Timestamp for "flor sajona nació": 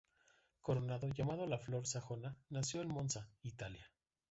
1.59-2.81